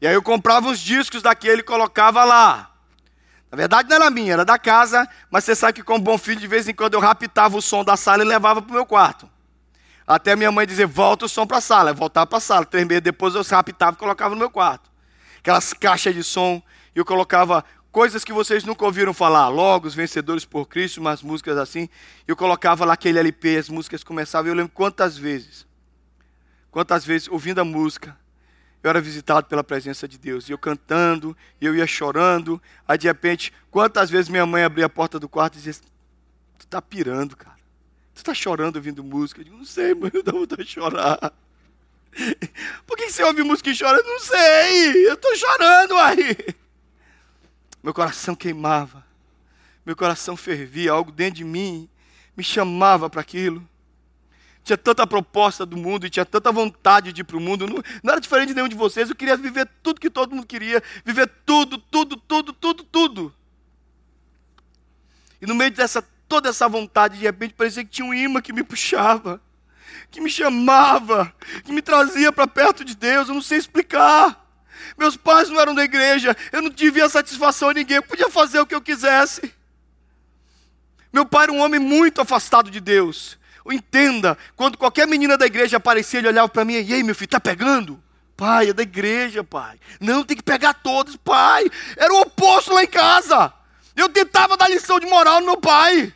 [0.00, 2.71] E aí eu comprava os discos daquele e colocava lá.
[3.52, 6.40] Na verdade não era minha, era da casa, mas você sabe que como bom filho,
[6.40, 8.86] de vez em quando eu raptava o som da sala e levava para o meu
[8.86, 9.28] quarto.
[10.06, 11.90] Até minha mãe dizer, volta o som para a sala.
[11.90, 12.64] Eu voltava para a sala.
[12.64, 14.90] Três meses depois eu raptava e colocava no meu quarto.
[15.38, 16.62] Aquelas caixas de som,
[16.96, 19.48] e eu colocava coisas que vocês nunca ouviram falar.
[19.48, 21.90] Logos, Vencedores por Cristo, umas músicas assim.
[22.26, 24.48] Eu colocava lá aquele LP, as músicas começavam.
[24.50, 25.66] Eu lembro quantas vezes,
[26.70, 28.16] quantas vezes, ouvindo a música,
[28.82, 30.48] eu era visitado pela presença de Deus.
[30.48, 32.60] E eu cantando, e eu ia chorando.
[32.86, 35.82] Aí de repente, quantas vezes minha mãe abria a porta do quarto e dizia:
[36.58, 37.56] Tu tá pirando, cara.
[38.14, 39.40] Tu tá chorando ouvindo música.
[39.40, 41.32] Eu digo, não sei, mãe, eu dou vontade de chorar.
[42.86, 44.02] Por que você ouve música e chora?
[44.02, 46.36] Não sei, eu estou chorando aí.
[47.82, 49.04] Meu coração queimava,
[49.84, 51.88] meu coração fervia, algo dentro de mim
[52.36, 53.66] me chamava para aquilo.
[54.64, 57.66] Tinha tanta proposta do mundo e tinha tanta vontade de ir para o mundo.
[57.66, 59.10] Não, não era diferente de nenhum de vocês.
[59.10, 60.82] Eu queria viver tudo que todo mundo queria.
[61.04, 63.34] Viver tudo, tudo, tudo, tudo, tudo.
[65.40, 68.52] E no meio dessa toda essa vontade, de repente parecia que tinha um imã que
[68.52, 69.40] me puxava
[70.10, 74.38] que me chamava, que me trazia para perto de Deus, eu não sei explicar.
[74.96, 78.60] Meus pais não eram da igreja, eu não devia satisfação a ninguém, eu podia fazer
[78.60, 79.52] o que eu quisesse.
[81.12, 83.38] Meu pai era um homem muito afastado de Deus.
[83.70, 87.30] Entenda, quando qualquer menina da igreja aparecia, ele olhava para mim e aí, meu filho,
[87.30, 88.02] tá pegando?
[88.36, 89.78] Pai, é da igreja, pai.
[90.00, 91.70] Não, tem que pegar todos, pai.
[91.96, 93.52] Era o oposto lá em casa.
[93.94, 96.12] Eu tentava dar lição de moral no meu pai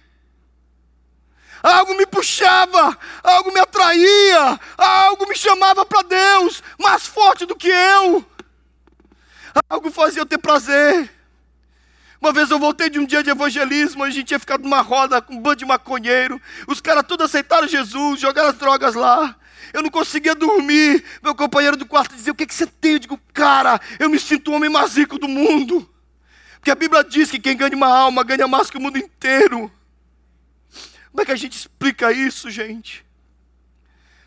[1.66, 7.68] algo me puxava, algo me atraía, algo me chamava para Deus, mais forte do que
[7.68, 8.24] eu.
[9.68, 11.11] Algo fazia eu ter prazer.
[12.20, 15.20] Uma vez eu voltei de um dia de evangelismo, a gente tinha ficado numa roda
[15.20, 16.40] com um bando de maconheiro.
[16.66, 19.37] Os caras todos aceitaram Jesus, jogaram as drogas lá.
[19.72, 21.05] Eu não conseguia dormir.
[21.22, 22.94] Meu companheiro do quarto dizia: O que, que você tem?
[22.94, 25.88] Eu digo: Cara, eu me sinto o homem mais rico do mundo.
[26.55, 29.70] Porque a Bíblia diz que quem ganha uma alma ganha mais que o mundo inteiro.
[31.11, 33.05] Como é que a gente explica isso, gente?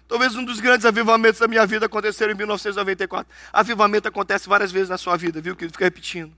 [0.08, 3.32] Talvez um dos grandes avivamentos da minha vida aconteceram em 1994.
[3.54, 5.56] Avivamento acontece várias vezes na sua vida, viu?
[5.56, 6.36] Que fica repetindo.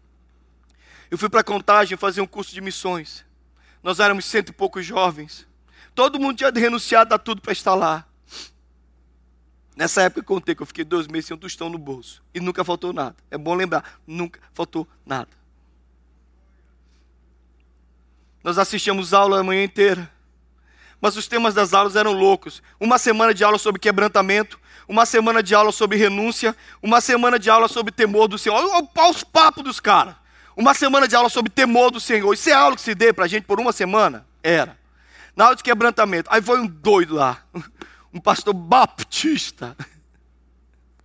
[1.11, 3.25] Eu fui para Contagem fazer um curso de missões.
[3.83, 5.45] Nós éramos cento e poucos jovens.
[5.93, 8.07] Todo mundo tinha renunciado a tudo para estar lá.
[9.75, 12.23] Nessa época eu contei que eu fiquei dois meses sem um tostão no bolso.
[12.33, 13.15] E nunca faltou nada.
[13.29, 15.29] É bom lembrar, nunca faltou nada.
[18.41, 20.09] Nós assistimos aula a manhã inteira
[21.01, 22.61] mas os temas das aulas eram loucos.
[22.79, 27.49] Uma semana de aula sobre quebrantamento, uma semana de aula sobre renúncia, uma semana de
[27.49, 28.55] aula sobre temor do Senhor.
[28.55, 30.15] Olha, olha os papos dos caras.
[30.55, 32.33] Uma semana de aula sobre temor do Senhor.
[32.33, 34.25] Isso é aula que se dê para a gente por uma semana?
[34.43, 34.77] Era.
[35.35, 36.29] Na aula de quebrantamento.
[36.31, 37.43] Aí foi um doido lá,
[38.13, 39.75] um pastor baptista,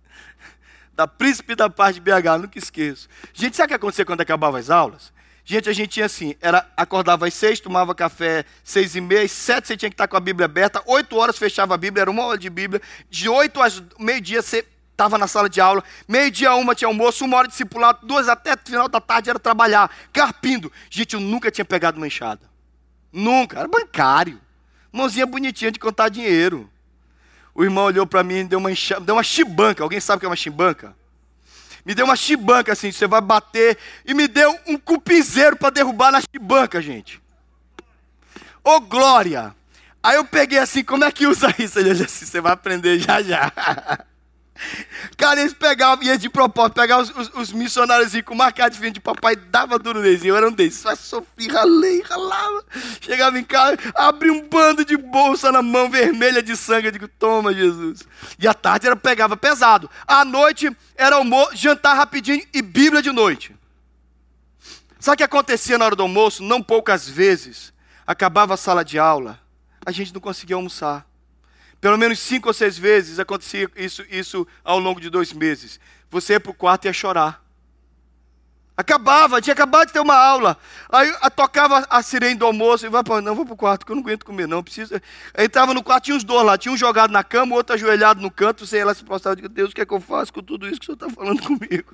[0.93, 3.07] da Príncipe da Paz de BH, nunca esqueço.
[3.33, 5.13] Gente, sabe o que acontecia quando acabava as aulas?
[5.45, 9.31] Gente, a gente tinha assim, era, acordava às seis, tomava café seis e meia, às
[9.31, 12.11] sete você tinha que estar com a Bíblia aberta, oito horas fechava a Bíblia, era
[12.11, 14.65] uma hora de Bíblia, de oito às meio-dia você
[14.97, 18.57] estava na sala de aula, meio-dia uma tinha almoço, uma hora discipulado, duas até o
[18.65, 20.71] final da tarde era trabalhar, carpindo.
[20.89, 22.41] Gente, eu nunca tinha pegado uma enxada.
[23.13, 24.41] Nunca, era bancário.
[24.91, 26.67] Mãozinha bonitinha de contar dinheiro.
[27.53, 28.69] O irmão olhou para mim e deu uma,
[29.01, 29.83] deu uma chibanca.
[29.83, 30.95] Alguém sabe o que é uma chibanca?
[31.85, 36.11] me deu uma chibanca assim, você vai bater, e me deu um cupinzeiro para derrubar
[36.11, 37.21] na chibanca, gente.
[38.61, 39.55] Ô oh, glória!
[40.03, 41.79] Aí eu peguei assim, como é que usa isso?
[41.79, 43.53] Ele assim, você vai aprender já já.
[45.17, 48.95] Cara, eles pegavam, ia de propósito, pegavam os, os, os missionários com marcado de frente
[48.95, 50.23] de papai, dava duro neles.
[50.23, 52.63] Eu era um desses, só sofri, ralei, ralava.
[53.01, 56.87] Chegava em casa, abri um bando de bolsa na mão vermelha de sangue.
[56.87, 58.03] Eu digo, toma, Jesus.
[58.39, 59.89] E à tarde era pegava pesado.
[60.05, 63.55] À noite era almoço, jantar rapidinho e Bíblia de noite.
[64.99, 66.43] Sabe o que acontecia na hora do almoço?
[66.43, 67.73] Não poucas vezes.
[68.05, 69.39] Acabava a sala de aula,
[69.85, 71.05] a gente não conseguia almoçar.
[71.79, 75.79] Pelo menos cinco ou seis vezes acontecia isso, isso ao longo de dois meses.
[76.09, 77.43] Você ia para o quarto e ia chorar.
[78.75, 80.55] Acabava, tinha acabado de ter uma aula.
[80.89, 83.91] Aí tocava a sirene do almoço e vai para não vou para o quarto, que
[83.91, 84.63] eu não aguento comer, não.
[84.63, 85.01] Precisa.
[85.33, 88.21] Aí estava no quarto, tinha os dois lá, tinha um jogado na cama, outro ajoelhado
[88.21, 90.43] no canto, ia lá se prostrar e Deus, o que é que eu faço com
[90.43, 91.91] tudo isso que o senhor está falando comigo?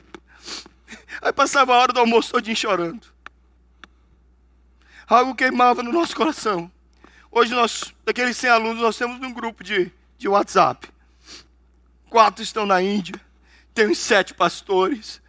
[1.22, 3.08] Aí passava a hora do almoço todinho chorando.
[5.08, 6.70] Algo queimava no nosso coração.
[7.36, 10.88] Hoje nós, daqueles 100 alunos, nós temos um grupo de, de WhatsApp.
[12.08, 13.20] Quatro estão na Índia,
[13.74, 15.20] tem uns sete pastores,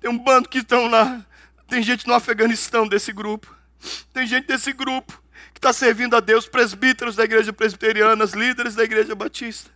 [0.00, 1.24] tem um bando que estão lá,
[1.68, 3.56] tem gente no Afeganistão desse grupo,
[4.12, 5.22] tem gente desse grupo
[5.54, 9.70] que está servindo a Deus, presbíteros da igreja presbiteriana, líderes da igreja batista.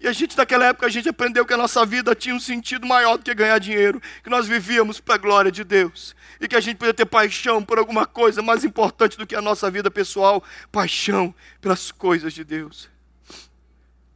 [0.00, 2.86] E a gente, naquela época, a gente aprendeu que a nossa vida tinha um sentido
[2.86, 6.56] maior do que ganhar dinheiro, que nós vivíamos para a glória de Deus, e que
[6.56, 9.90] a gente podia ter paixão por alguma coisa mais importante do que a nossa vida
[9.90, 12.88] pessoal paixão pelas coisas de Deus.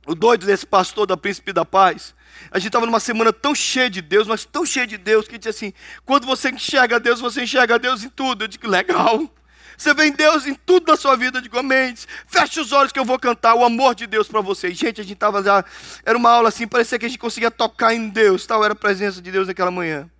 [0.06, 2.14] O doido desse pastor da Príncipe da Paz,
[2.50, 5.36] a gente estava numa semana tão cheia de Deus, mas tão cheia de Deus, que
[5.36, 5.72] disse assim:
[6.04, 8.44] quando você enxerga Deus, você enxerga Deus em tudo.
[8.44, 9.30] Eu digo, legal.
[9.78, 11.40] Você vê em Deus em tudo da sua vida.
[11.40, 11.94] Digo, amém.
[12.26, 14.76] Feche os olhos que eu vou cantar o amor de Deus para vocês.
[14.76, 15.64] Gente, a gente estava já.
[16.04, 18.44] Era uma aula assim, parecia que a gente conseguia tocar em Deus.
[18.44, 20.10] Tal era a presença de Deus naquela manhã.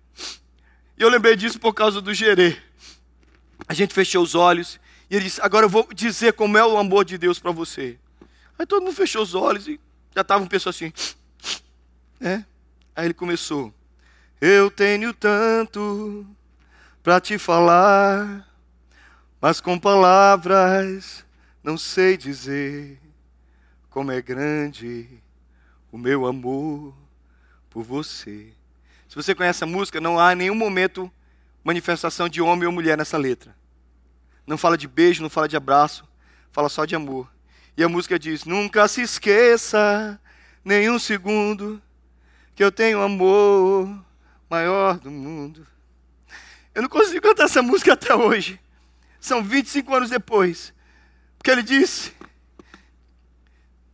[0.97, 2.57] E eu lembrei disso por causa do gerê.
[3.67, 6.77] A gente fechou os olhos e ele disse: Agora eu vou dizer como é o
[6.77, 7.99] amor de Deus para você.
[8.57, 9.77] Aí todo mundo fechou os olhos e
[10.15, 10.93] já estava uma pessoa assim.
[12.21, 12.43] É.
[12.95, 13.73] Aí ele começou.
[14.39, 16.25] Eu tenho tanto
[17.03, 18.48] para te falar,
[19.41, 21.25] mas com palavras
[21.63, 22.99] não sei dizer
[23.89, 25.07] como é grande
[25.91, 26.93] o meu amor
[27.69, 28.53] por você.
[29.07, 31.11] Se você conhece a música, não há em nenhum momento
[31.63, 33.55] manifestação de homem ou mulher nessa letra.
[34.45, 36.07] Não fala de beijo, não fala de abraço,
[36.51, 37.31] fala só de amor.
[37.75, 40.19] E a música diz: Nunca se esqueça,
[40.63, 41.81] nenhum segundo,
[42.55, 43.87] que eu tenho amor
[44.49, 45.65] maior do mundo.
[46.73, 48.59] Eu não consigo cantar essa música até hoje.
[49.19, 50.73] São 25 anos depois.
[51.37, 52.13] Porque ele disse: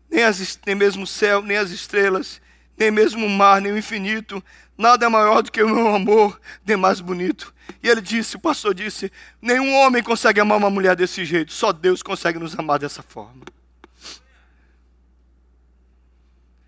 [0.09, 2.41] nem, as, nem mesmo o céu, nem as estrelas,
[2.77, 4.43] nem mesmo o mar, nem o infinito,
[4.77, 7.53] nada é maior do que o meu amor, nem mais bonito.
[7.81, 9.11] E ele disse, o pastor disse:
[9.41, 13.43] nenhum homem consegue amar uma mulher desse jeito, só Deus consegue nos amar dessa forma.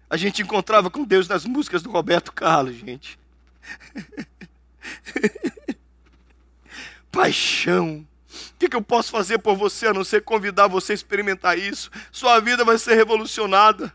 [0.09, 3.19] A gente encontrava com Deus nas músicas do Roberto Carlos, gente.
[7.11, 8.07] Paixão.
[8.51, 11.57] O que, que eu posso fazer por você a não ser convidar você a experimentar
[11.57, 11.89] isso?
[12.11, 13.93] Sua vida vai ser revolucionada.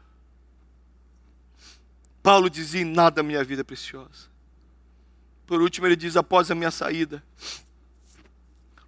[2.22, 4.30] Paulo dizia: nada minha vida é preciosa.
[5.46, 7.22] Por último, ele diz: após a minha saída,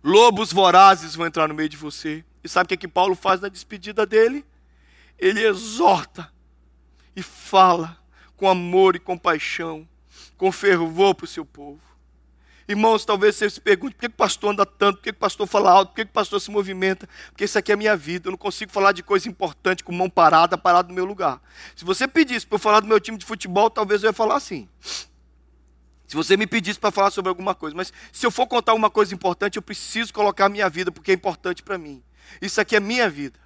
[0.03, 2.25] lobos vorazes vão entrar no meio de você.
[2.43, 4.45] E sabe o que, que Paulo faz na despedida dele?
[5.19, 6.33] Ele exorta
[7.17, 7.99] e fala
[8.37, 9.89] com amor e compaixão,
[10.37, 11.81] com fervor para o seu povo.
[12.67, 15.47] Irmãos, talvez você se pergunte por que o pastor anda tanto, por que o pastor
[15.47, 18.29] fala alto, por que o pastor se movimenta, porque isso aqui é a minha vida.
[18.29, 21.43] Eu não consigo falar de coisa importante com mão parada, parado no meu lugar.
[21.77, 24.37] Se você pedisse para eu falar do meu time de futebol, talvez eu ia falar
[24.37, 24.69] assim.
[26.07, 28.89] Se você me pedisse para falar sobre alguma coisa, mas se eu for contar uma
[28.91, 32.03] coisa importante, eu preciso colocar a minha vida, porque é importante para mim.
[32.41, 33.39] Isso aqui é minha vida.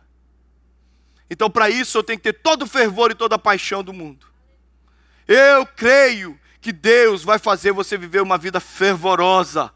[1.31, 3.93] Então, para isso, eu tenho que ter todo o fervor e toda a paixão do
[3.93, 4.27] mundo.
[5.27, 9.73] Eu creio que Deus vai fazer você viver uma vida fervorosa.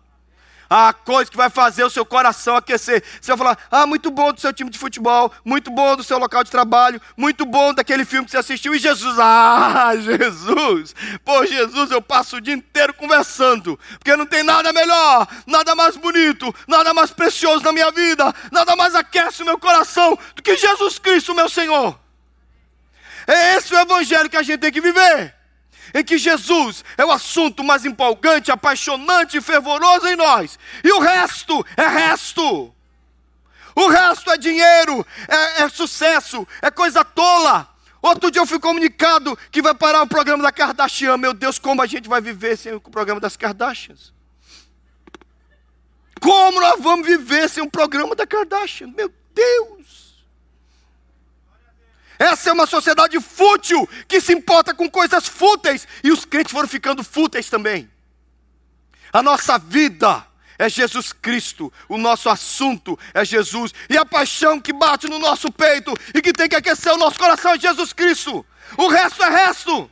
[0.75, 3.05] A coisa que vai fazer o seu coração aquecer.
[3.21, 6.17] Você vai falar: ah, muito bom do seu time de futebol, muito bom do seu
[6.17, 8.75] local de trabalho, muito bom daquele filme que você assistiu.
[8.75, 10.95] E Jesus, ah, Jesus,
[11.27, 15.95] pô, Jesus, eu passo o dia inteiro conversando, porque não tem nada melhor, nada mais
[15.99, 20.57] bonito, nada mais precioso na minha vida, nada mais aquece o meu coração do que
[20.57, 22.01] Jesus Cristo, meu Senhor.
[23.27, 25.42] É esse o evangelho que a gente tem que viver
[25.95, 31.01] em que Jesus é o assunto mais empolgante, apaixonante e fervoroso em nós, e o
[31.01, 32.75] resto é resto.
[33.75, 37.69] O resto é dinheiro, é, é sucesso, é coisa tola.
[38.03, 41.17] Outro dia eu fui comunicado que vai parar o programa da Kardashian.
[41.17, 44.13] Meu Deus, como a gente vai viver sem o programa das Kardashians?
[46.21, 48.89] Como nós vamos viver sem um programa da Kardashian?
[48.89, 50.02] Meu Deus!
[52.23, 56.69] Essa é uma sociedade fútil, que se importa com coisas fúteis, e os crentes foram
[56.69, 57.91] ficando fúteis também.
[59.13, 60.25] A nossa vida
[60.57, 65.51] é Jesus Cristo, o nosso assunto é Jesus, e a paixão que bate no nosso
[65.51, 68.47] peito e que tem que aquecer o nosso coração é Jesus Cristo.
[68.77, 69.91] O resto é resto.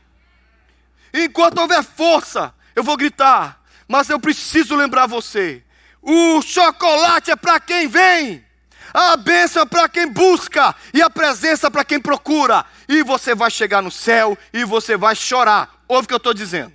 [1.12, 5.64] Enquanto houver força, eu vou gritar, mas eu preciso lembrar você:
[6.00, 8.49] o chocolate é para quem vem.
[8.92, 12.64] A bênção é para quem busca e a presença para quem procura.
[12.88, 15.82] E você vai chegar no céu e você vai chorar.
[15.86, 16.72] Ouve o que eu estou dizendo.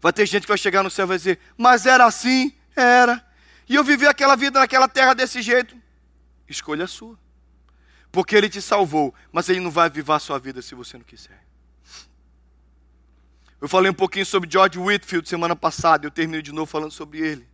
[0.00, 2.52] Vai ter gente que vai chegar no céu e vai dizer: Mas era assim?
[2.76, 3.24] Era.
[3.66, 5.74] E eu vivi aquela vida naquela terra desse jeito.
[6.46, 7.18] Escolha a sua.
[8.12, 11.04] Porque ele te salvou, mas ele não vai viver a sua vida se você não
[11.04, 11.42] quiser.
[13.60, 17.20] Eu falei um pouquinho sobre George Whitfield semana passada, eu termino de novo falando sobre
[17.20, 17.53] ele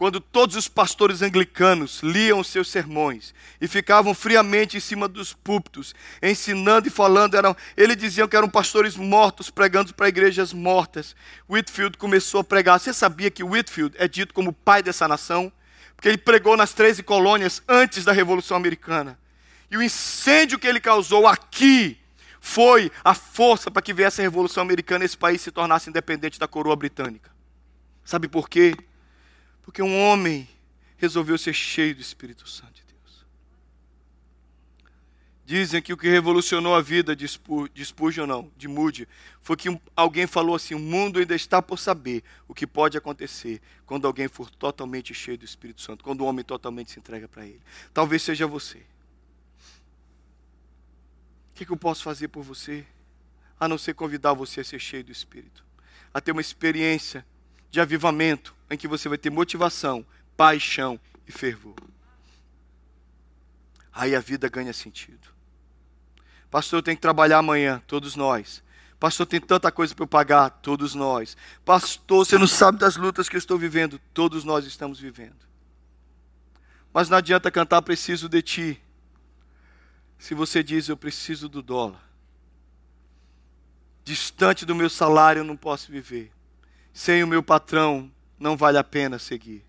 [0.00, 5.94] quando todos os pastores anglicanos liam seus sermões e ficavam friamente em cima dos púlpitos,
[6.22, 11.14] ensinando e falando, eram, eles diziam que eram pastores mortos pregando para igrejas mortas.
[11.50, 12.80] Whitfield começou a pregar.
[12.80, 15.52] Você sabia que Whitfield é dito como o pai dessa nação?
[15.94, 19.18] Porque ele pregou nas 13 colônias antes da Revolução Americana.
[19.70, 21.98] E o incêndio que ele causou aqui
[22.40, 26.40] foi a força para que viesse a Revolução Americana e esse país se tornasse independente
[26.40, 27.30] da coroa britânica.
[28.02, 28.74] Sabe por quê?
[29.62, 30.48] Porque um homem
[30.96, 33.26] resolveu ser cheio do Espírito Santo de Deus.
[35.46, 37.26] Dizem que o que revolucionou a vida de
[37.84, 39.08] Spurgeon, não, de Moody,
[39.40, 43.60] foi que alguém falou assim: o mundo ainda está por saber o que pode acontecer
[43.86, 47.46] quando alguém for totalmente cheio do Espírito Santo, quando o homem totalmente se entrega para
[47.46, 47.60] Ele.
[47.92, 48.78] Talvez seja você.
[48.78, 48.82] O
[51.54, 52.86] que, que eu posso fazer por você?
[53.58, 55.64] A não ser convidar você a ser cheio do Espírito,
[56.12, 57.26] a ter uma experiência
[57.70, 60.06] de avivamento, em que você vai ter motivação,
[60.36, 61.74] paixão e fervor.
[63.92, 65.28] Aí a vida ganha sentido.
[66.50, 68.62] Pastor, eu tenho que trabalhar amanhã, todos nós.
[69.00, 70.50] Pastor, tem tanta coisa para eu pagar.
[70.50, 71.34] Todos nós.
[71.64, 73.98] Pastor, você não sabe das lutas que eu estou vivendo.
[74.12, 75.48] Todos nós estamos vivendo.
[76.92, 78.82] Mas não adianta cantar preciso de ti.
[80.18, 82.02] Se você diz eu preciso do dólar.
[84.04, 86.30] Distante do meu salário eu não posso viver.
[86.92, 89.62] Sem o meu patrão não vale a pena seguir.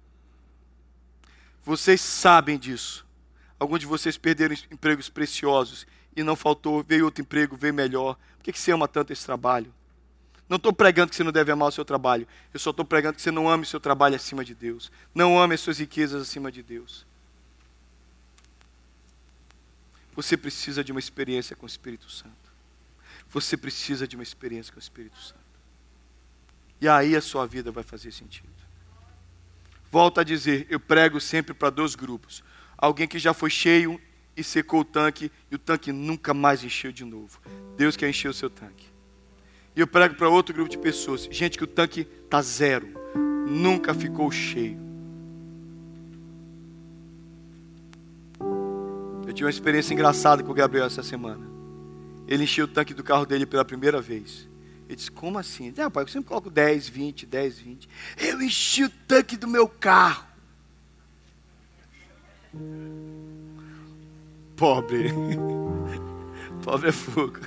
[1.63, 3.05] Vocês sabem disso.
[3.59, 8.17] Alguns de vocês perderam empregos preciosos e não faltou, veio outro emprego, veio melhor.
[8.37, 9.71] Por que você ama tanto esse trabalho?
[10.49, 12.27] Não estou pregando que você não deve amar o seu trabalho.
[12.53, 14.91] Eu só estou pregando que você não ame o seu trabalho acima de Deus.
[15.13, 17.05] Não ame as suas riquezas acima de Deus.
[20.13, 22.35] Você precisa de uma experiência com o Espírito Santo.
[23.29, 25.39] Você precisa de uma experiência com o Espírito Santo.
[26.81, 28.60] E aí a sua vida vai fazer sentido.
[29.91, 32.41] Volto a dizer, eu prego sempre para dois grupos.
[32.77, 33.99] Alguém que já foi cheio
[34.37, 37.41] e secou o tanque e o tanque nunca mais encheu de novo.
[37.75, 38.85] Deus quer encher o seu tanque.
[39.75, 42.87] E eu prego para outro grupo de pessoas, gente que o tanque está zero,
[43.45, 44.79] nunca ficou cheio.
[49.27, 51.45] Eu tive uma experiência engraçada com o Gabriel essa semana.
[52.27, 54.49] Ele encheu o tanque do carro dele pela primeira vez.
[54.91, 55.73] Ele disse, como assim?
[55.77, 57.89] Ah, pai, eu sempre coloco 10, 20, 10, 20.
[58.17, 60.25] Eu enchi o tanque do meu carro.
[64.57, 65.13] Pobre.
[66.61, 67.39] Pobre é fogo.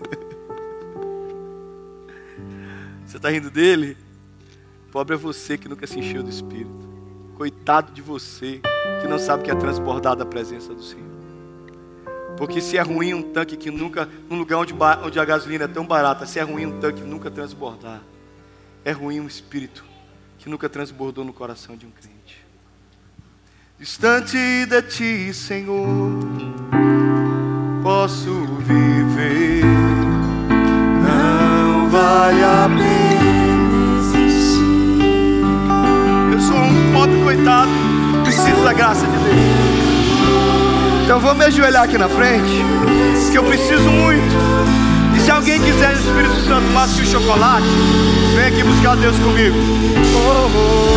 [3.05, 3.95] Você está rindo dele?
[4.91, 6.89] Pobre é você que nunca se encheu do Espírito.
[7.37, 8.63] Coitado de você
[9.03, 11.14] que não sabe que é transbordada a presença do Senhor.
[12.37, 14.75] Porque se é ruim um tanque que nunca, num lugar onde,
[15.05, 18.01] onde a gasolina é tão barata, se é ruim um tanque que nunca transbordar,
[18.85, 19.85] é ruim um espírito
[20.39, 22.45] que nunca transbordou no coração de um crente.
[23.79, 26.19] Distante de ti, Senhor,
[27.83, 29.65] posso viver.
[31.03, 34.61] Não vale a pena existir.
[36.33, 37.71] Eu sou um pobre coitado,
[38.23, 39.44] preciso da graça de Deus.
[41.05, 42.65] Então vou me ajoelhar aqui na frente,
[43.31, 44.35] que eu preciso muito.
[45.15, 47.67] E se alguém quiser o Espírito Santo mais que o chocolate,
[48.35, 49.55] vem aqui buscar Deus comigo.
[50.17, 50.97] Oh, oh,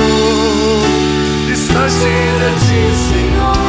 [0.80, 3.67] oh, distante de ti, Senhor.